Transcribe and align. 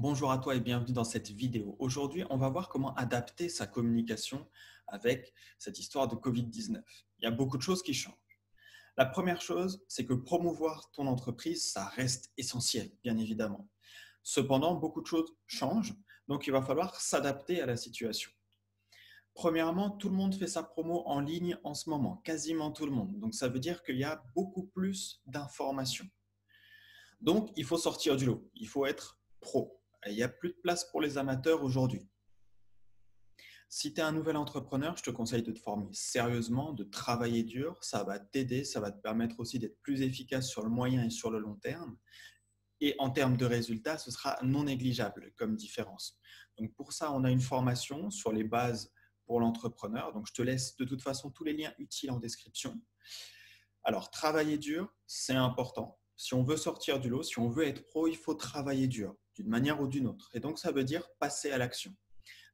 Bonjour 0.00 0.30
à 0.30 0.38
toi 0.38 0.54
et 0.54 0.60
bienvenue 0.60 0.92
dans 0.92 1.02
cette 1.02 1.28
vidéo. 1.28 1.74
Aujourd'hui, 1.80 2.22
on 2.30 2.36
va 2.36 2.48
voir 2.48 2.68
comment 2.68 2.94
adapter 2.94 3.48
sa 3.48 3.66
communication 3.66 4.48
avec 4.86 5.34
cette 5.58 5.80
histoire 5.80 6.06
de 6.06 6.14
Covid-19. 6.14 6.80
Il 7.18 7.24
y 7.24 7.26
a 7.26 7.32
beaucoup 7.32 7.56
de 7.56 7.62
choses 7.62 7.82
qui 7.82 7.94
changent. 7.94 8.14
La 8.96 9.06
première 9.06 9.40
chose, 9.40 9.84
c'est 9.88 10.06
que 10.06 10.14
promouvoir 10.14 10.92
ton 10.92 11.08
entreprise, 11.08 11.72
ça 11.72 11.86
reste 11.86 12.30
essentiel, 12.36 12.92
bien 13.02 13.18
évidemment. 13.18 13.68
Cependant, 14.22 14.76
beaucoup 14.76 15.00
de 15.00 15.06
choses 15.08 15.34
changent, 15.48 15.96
donc 16.28 16.46
il 16.46 16.52
va 16.52 16.62
falloir 16.62 16.94
s'adapter 17.00 17.60
à 17.60 17.66
la 17.66 17.76
situation. 17.76 18.30
Premièrement, 19.34 19.90
tout 19.90 20.10
le 20.10 20.14
monde 20.14 20.36
fait 20.36 20.46
sa 20.46 20.62
promo 20.62 21.02
en 21.06 21.18
ligne 21.18 21.58
en 21.64 21.74
ce 21.74 21.90
moment, 21.90 22.18
quasiment 22.18 22.70
tout 22.70 22.86
le 22.86 22.92
monde. 22.92 23.18
Donc 23.18 23.34
ça 23.34 23.48
veut 23.48 23.58
dire 23.58 23.82
qu'il 23.82 23.98
y 23.98 24.04
a 24.04 24.22
beaucoup 24.36 24.62
plus 24.62 25.20
d'informations. 25.26 26.06
Donc 27.20 27.50
il 27.56 27.64
faut 27.64 27.78
sortir 27.78 28.16
du 28.16 28.26
lot, 28.26 28.48
il 28.54 28.68
faut 28.68 28.86
être 28.86 29.18
pro 29.40 29.77
il 30.06 30.14
n'y 30.14 30.22
a 30.22 30.28
plus 30.28 30.50
de 30.50 30.58
place 30.62 30.84
pour 30.90 31.00
les 31.00 31.18
amateurs 31.18 31.62
aujourd'hui. 31.62 32.08
Si 33.70 33.92
tu 33.92 34.00
es 34.00 34.02
un 34.02 34.12
nouvel 34.12 34.36
entrepreneur, 34.36 34.96
je 34.96 35.02
te 35.02 35.10
conseille 35.10 35.42
de 35.42 35.52
te 35.52 35.58
former 35.58 35.88
sérieusement, 35.92 36.72
de 36.72 36.84
travailler 36.84 37.42
dur. 37.42 37.76
Ça 37.82 38.02
va 38.02 38.18
t'aider, 38.18 38.64
ça 38.64 38.80
va 38.80 38.90
te 38.90 39.00
permettre 39.00 39.40
aussi 39.40 39.58
d'être 39.58 39.78
plus 39.82 40.00
efficace 40.00 40.48
sur 40.48 40.62
le 40.62 40.70
moyen 40.70 41.04
et 41.04 41.10
sur 41.10 41.30
le 41.30 41.38
long 41.38 41.56
terme. 41.56 41.98
Et 42.80 42.94
en 42.98 43.10
termes 43.10 43.36
de 43.36 43.44
résultats, 43.44 43.98
ce 43.98 44.10
sera 44.10 44.38
non 44.42 44.64
négligeable 44.64 45.32
comme 45.36 45.54
différence. 45.54 46.18
Donc 46.56 46.74
pour 46.76 46.92
ça, 46.92 47.12
on 47.12 47.24
a 47.24 47.30
une 47.30 47.42
formation 47.42 48.10
sur 48.10 48.32
les 48.32 48.44
bases 48.44 48.90
pour 49.26 49.40
l'entrepreneur. 49.40 50.14
Donc 50.14 50.26
je 50.28 50.32
te 50.32 50.40
laisse 50.40 50.74
de 50.76 50.86
toute 50.86 51.02
façon 51.02 51.30
tous 51.30 51.44
les 51.44 51.52
liens 51.52 51.74
utiles 51.78 52.10
en 52.10 52.18
description. 52.18 52.80
Alors 53.84 54.10
travailler 54.10 54.56
dur, 54.56 54.94
c'est 55.06 55.34
important. 55.34 55.98
Si 56.16 56.32
on 56.32 56.42
veut 56.42 56.56
sortir 56.56 57.00
du 57.00 57.10
lot, 57.10 57.22
si 57.22 57.38
on 57.38 57.50
veut 57.50 57.66
être 57.66 57.84
pro, 57.84 58.08
il 58.08 58.16
faut 58.16 58.34
travailler 58.34 58.88
dur 58.88 59.14
d'une 59.38 59.48
manière 59.48 59.80
ou 59.80 59.86
d'une 59.86 60.08
autre. 60.08 60.30
Et 60.34 60.40
donc, 60.40 60.58
ça 60.58 60.72
veut 60.72 60.84
dire 60.84 61.08
passer 61.20 61.52
à 61.52 61.58
l'action. 61.58 61.94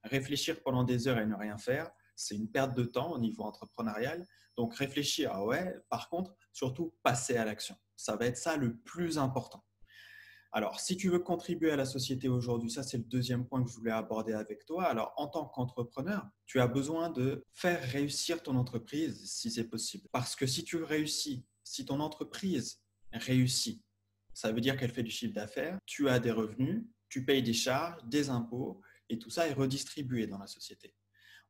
Réfléchir 0.03 0.63
pendant 0.63 0.85
des 0.85 1.09
heures 1.09 1.19
et 1.19 1.27
ne 1.27 1.35
rien 1.35 1.57
faire, 1.57 1.91
c'est 2.15 2.37
une 2.37 2.51
perte 2.51 2.77
de 2.77 2.85
temps 2.85 3.13
au 3.13 3.19
niveau 3.19 3.43
entrepreneurial. 3.43 4.27
Donc, 4.57 4.75
réfléchir, 4.77 5.31
ah 5.33 5.45
ouais, 5.45 5.75
par 5.89 6.11
contre, 6.11 6.37
surtout 6.53 6.95
passer 7.03 7.37
à 7.37 7.45
l'action. 7.47 7.75
Ça 7.97 8.17
va 8.17 8.27
être 8.27 8.37
ça 8.37 8.57
le 8.57 8.77
plus 8.77 9.17
important. 9.17 9.65
Alors, 10.53 10.79
si 10.79 10.97
tu 10.97 11.09
veux 11.09 11.19
contribuer 11.19 11.73
à 11.73 11.77
la 11.77 11.87
société 11.87 12.29
aujourd'hui, 12.29 12.71
ça 12.71 12.85
c'est 12.85 12.99
le 12.99 13.05
deuxième 13.05 13.45
point 13.45 13.65
que 13.65 13.71
je 13.71 13.75
voulais 13.75 13.91
aborder 13.91 14.35
avec 14.35 14.65
toi. 14.67 14.85
Alors, 14.85 15.13
en 15.17 15.27
tant 15.27 15.47
qu'entrepreneur, 15.47 16.29
tu 16.47 16.61
as 16.61 16.69
besoin 16.69 17.11
de 17.11 17.45
faire 17.51 17.83
réussir 17.83 18.41
ton 18.43 18.55
entreprise 18.57 19.25
si 19.25 19.51
c'est 19.51 19.65
possible. 19.65 20.07
Parce 20.13 20.37
que 20.37 20.47
si 20.47 20.63
tu 20.63 20.77
réussis, 20.83 21.45
si 21.65 21.85
ton 21.85 21.99
entreprise 21.99 22.81
réussit, 23.13 23.83
ça 24.35 24.53
veut 24.53 24.61
dire 24.61 24.77
qu'elle 24.77 24.93
fait 24.93 25.03
du 25.03 25.11
chiffre 25.11 25.33
d'affaires, 25.33 25.79
tu 25.87 26.09
as 26.09 26.19
des 26.19 26.31
revenus, 26.31 26.85
tu 27.09 27.25
payes 27.25 27.43
des 27.43 27.53
charges, 27.53 28.03
des 28.05 28.29
impôts, 28.29 28.81
et 29.09 29.19
tout 29.19 29.31
ça 29.31 29.47
est 29.49 29.53
redistribué 29.53 30.27
dans 30.27 30.39
la 30.39 30.47
société. 30.47 30.95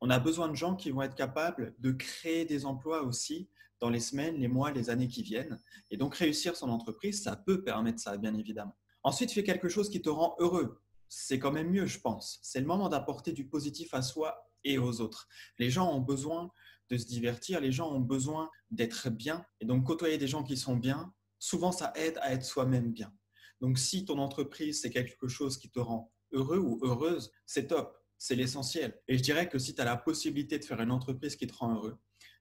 On 0.00 0.10
a 0.10 0.18
besoin 0.18 0.48
de 0.48 0.54
gens 0.54 0.76
qui 0.76 0.90
vont 0.90 1.02
être 1.02 1.14
capables 1.14 1.74
de 1.78 1.92
créer 1.92 2.44
des 2.44 2.66
emplois 2.66 3.02
aussi 3.02 3.48
dans 3.80 3.90
les 3.90 4.00
semaines, 4.00 4.36
les 4.36 4.48
mois, 4.48 4.70
les 4.70 4.90
années 4.90 5.08
qui 5.08 5.22
viennent. 5.22 5.58
Et 5.90 5.96
donc 5.96 6.14
réussir 6.16 6.56
son 6.56 6.68
entreprise, 6.68 7.22
ça 7.22 7.36
peut 7.36 7.62
permettre 7.62 8.00
ça, 8.00 8.16
bien 8.16 8.34
évidemment. 8.34 8.76
Ensuite, 9.02 9.32
fais 9.32 9.44
quelque 9.44 9.68
chose 9.68 9.90
qui 9.90 10.02
te 10.02 10.08
rend 10.08 10.36
heureux. 10.38 10.80
C'est 11.08 11.38
quand 11.38 11.52
même 11.52 11.70
mieux, 11.70 11.86
je 11.86 12.00
pense. 12.00 12.38
C'est 12.42 12.60
le 12.60 12.66
moment 12.66 12.88
d'apporter 12.88 13.32
du 13.32 13.46
positif 13.46 13.94
à 13.94 14.02
soi 14.02 14.50
et 14.64 14.78
aux 14.78 15.00
autres. 15.00 15.28
Les 15.58 15.70
gens 15.70 15.92
ont 15.92 16.00
besoin 16.00 16.50
de 16.90 16.96
se 16.96 17.06
divertir, 17.06 17.60
les 17.60 17.72
gens 17.72 17.90
ont 17.92 18.00
besoin 18.00 18.50
d'être 18.70 19.10
bien. 19.10 19.44
Et 19.60 19.66
donc 19.66 19.86
côtoyer 19.86 20.18
des 20.18 20.28
gens 20.28 20.42
qui 20.42 20.56
sont 20.56 20.76
bien, 20.76 21.12
souvent 21.44 21.72
ça 21.72 21.92
aide 21.94 22.18
à 22.22 22.32
être 22.32 22.44
soi-même 22.44 22.90
bien. 22.90 23.12
Donc 23.60 23.78
si 23.78 24.06
ton 24.06 24.18
entreprise, 24.18 24.80
c'est 24.80 24.90
quelque 24.90 25.28
chose 25.28 25.58
qui 25.58 25.70
te 25.70 25.78
rend 25.78 26.10
heureux 26.32 26.58
ou 26.58 26.80
heureuse, 26.82 27.30
c'est 27.44 27.66
top, 27.66 27.98
c'est 28.16 28.34
l'essentiel. 28.34 28.98
Et 29.08 29.18
je 29.18 29.22
dirais 29.22 29.48
que 29.48 29.58
si 29.58 29.74
tu 29.74 29.80
as 29.82 29.84
la 29.84 29.98
possibilité 29.98 30.58
de 30.58 30.64
faire 30.64 30.80
une 30.80 30.90
entreprise 30.90 31.36
qui 31.36 31.46
te 31.46 31.54
rend 31.54 31.74
heureux, 31.74 31.98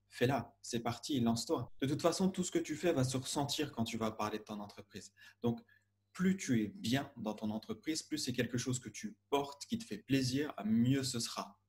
fais-la, 0.07 0.55
c'est 0.61 0.79
parti, 0.79 1.19
lance-toi. 1.19 1.73
De 1.81 1.87
toute 1.87 2.01
façon, 2.01 2.29
tout 2.29 2.45
ce 2.45 2.51
que 2.51 2.59
tu 2.59 2.77
fais 2.77 2.93
va 2.93 3.03
se 3.03 3.17
ressentir 3.17 3.73
quand 3.73 3.83
tu 3.83 3.97
vas 3.97 4.11
parler 4.11 4.39
de 4.39 4.43
ton 4.43 4.59
entreprise. 4.61 5.11
Donc, 5.41 5.59
plus 6.13 6.37
tu 6.37 6.63
es 6.63 6.67
bien 6.67 7.11
dans 7.17 7.33
ton 7.33 7.49
entreprise, 7.49 8.03
plus 8.03 8.19
c'est 8.19 8.33
quelque 8.33 8.57
chose 8.57 8.79
que 8.79 8.89
tu 8.89 9.17
portes, 9.29 9.65
qui 9.65 9.79
te 9.79 9.83
fait 9.83 9.97
plaisir, 9.97 10.53
mieux 10.63 11.03
ce 11.03 11.19
sera. 11.19 11.59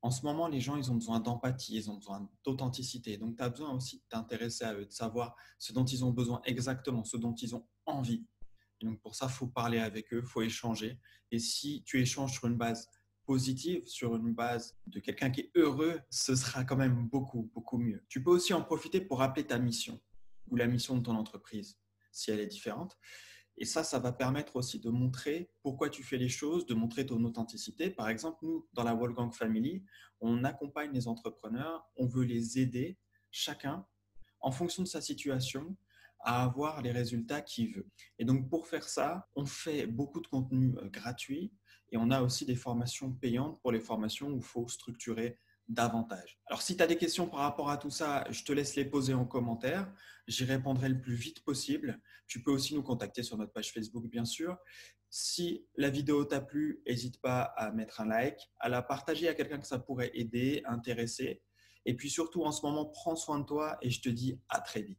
En 0.00 0.10
ce 0.10 0.24
moment, 0.24 0.46
les 0.46 0.60
gens, 0.60 0.76
ils 0.76 0.90
ont 0.92 0.94
besoin 0.94 1.18
d'empathie, 1.18 1.76
ils 1.76 1.90
ont 1.90 1.96
besoin 1.96 2.28
d'authenticité. 2.44 3.16
Donc, 3.16 3.36
tu 3.36 3.42
as 3.42 3.48
besoin 3.48 3.72
aussi 3.72 3.98
de 3.98 4.04
t'intéresser 4.08 4.64
à 4.64 4.74
eux, 4.74 4.86
de 4.86 4.92
savoir 4.92 5.34
ce 5.58 5.72
dont 5.72 5.84
ils 5.84 6.04
ont 6.04 6.10
besoin 6.10 6.40
exactement, 6.44 7.04
ce 7.04 7.16
dont 7.16 7.34
ils 7.34 7.54
ont 7.56 7.66
envie. 7.84 8.24
donc, 8.80 9.00
pour 9.00 9.16
ça, 9.16 9.26
il 9.28 9.32
faut 9.32 9.48
parler 9.48 9.78
avec 9.78 10.12
eux, 10.12 10.20
il 10.22 10.28
faut 10.28 10.42
échanger. 10.42 10.98
Et 11.32 11.40
si 11.40 11.82
tu 11.84 12.00
échanges 12.00 12.32
sur 12.32 12.46
une 12.46 12.56
base 12.56 12.88
positive, 13.28 13.86
sur 13.86 14.16
une 14.16 14.32
base 14.32 14.78
de 14.86 15.00
quelqu'un 15.00 15.30
qui 15.30 15.40
est 15.40 15.50
heureux, 15.54 16.00
ce 16.08 16.34
sera 16.34 16.64
quand 16.64 16.76
même 16.76 17.08
beaucoup, 17.08 17.50
beaucoup 17.52 17.76
mieux. 17.76 18.02
Tu 18.08 18.22
peux 18.22 18.30
aussi 18.30 18.54
en 18.54 18.62
profiter 18.62 19.00
pour 19.00 19.18
rappeler 19.18 19.46
ta 19.46 19.58
mission 19.58 20.00
ou 20.48 20.56
la 20.56 20.66
mission 20.66 20.96
de 20.96 21.02
ton 21.02 21.14
entreprise, 21.14 21.78
si 22.10 22.30
elle 22.30 22.40
est 22.40 22.46
différente. 22.46 22.96
Et 23.60 23.64
ça, 23.64 23.82
ça 23.82 23.98
va 23.98 24.12
permettre 24.12 24.54
aussi 24.56 24.78
de 24.78 24.88
montrer 24.88 25.50
pourquoi 25.62 25.90
tu 25.90 26.04
fais 26.04 26.16
les 26.16 26.28
choses, 26.28 26.64
de 26.66 26.74
montrer 26.74 27.04
ton 27.04 27.22
authenticité. 27.24 27.90
Par 27.90 28.08
exemple, 28.08 28.38
nous, 28.42 28.68
dans 28.72 28.84
la 28.84 28.94
Wolfgang 28.94 29.32
Family, 29.32 29.84
on 30.20 30.44
accompagne 30.44 30.92
les 30.92 31.08
entrepreneurs, 31.08 31.84
on 31.96 32.06
veut 32.06 32.24
les 32.24 32.60
aider, 32.60 32.98
chacun, 33.32 33.84
en 34.40 34.52
fonction 34.52 34.84
de 34.84 34.88
sa 34.88 35.00
situation, 35.00 35.76
à 36.20 36.44
avoir 36.44 36.82
les 36.82 36.92
résultats 36.92 37.40
qu'il 37.40 37.74
veut. 37.74 37.86
Et 38.18 38.24
donc, 38.24 38.48
pour 38.48 38.68
faire 38.68 38.88
ça, 38.88 39.28
on 39.34 39.44
fait 39.44 39.86
beaucoup 39.86 40.20
de 40.20 40.26
contenu 40.28 40.76
euh, 40.78 40.88
gratuit 40.88 41.52
et 41.90 41.96
on 41.96 42.10
a 42.10 42.22
aussi 42.22 42.44
des 42.44 42.56
formations 42.56 43.12
payantes 43.12 43.60
pour 43.60 43.72
les 43.72 43.80
formations 43.80 44.28
où 44.28 44.36
il 44.36 44.42
faut 44.42 44.68
structurer 44.68 45.38
davantage. 45.68 46.40
Alors, 46.46 46.62
si 46.62 46.76
tu 46.76 46.82
as 46.82 46.86
des 46.86 46.96
questions 46.96 47.28
par 47.28 47.40
rapport 47.40 47.70
à 47.70 47.76
tout 47.76 47.90
ça, 47.90 48.24
je 48.30 48.42
te 48.42 48.52
laisse 48.52 48.74
les 48.76 48.84
poser 48.84 49.14
en 49.14 49.26
commentaire. 49.26 49.92
J'y 50.26 50.44
répondrai 50.44 50.88
le 50.88 51.00
plus 51.00 51.14
vite 51.14 51.44
possible. 51.44 52.00
Tu 52.26 52.42
peux 52.42 52.50
aussi 52.50 52.74
nous 52.74 52.82
contacter 52.82 53.22
sur 53.22 53.36
notre 53.36 53.52
page 53.52 53.72
Facebook, 53.72 54.06
bien 54.08 54.24
sûr. 54.24 54.56
Si 55.10 55.66
la 55.76 55.90
vidéo 55.90 56.24
t'a 56.24 56.40
plu, 56.40 56.82
n'hésite 56.86 57.20
pas 57.20 57.42
à 57.42 57.70
mettre 57.70 58.00
un 58.00 58.06
like, 58.06 58.38
à 58.58 58.68
la 58.68 58.82
partager 58.82 59.28
à 59.28 59.34
quelqu'un 59.34 59.58
que 59.58 59.66
ça 59.66 59.78
pourrait 59.78 60.10
aider, 60.14 60.62
intéresser. 60.66 61.42
Et 61.86 61.96
puis 61.96 62.10
surtout, 62.10 62.44
en 62.44 62.52
ce 62.52 62.64
moment, 62.64 62.86
prends 62.86 63.16
soin 63.16 63.38
de 63.38 63.44
toi 63.44 63.78
et 63.80 63.90
je 63.90 64.02
te 64.02 64.08
dis 64.08 64.38
à 64.48 64.60
très 64.60 64.82
vite. 64.82 64.98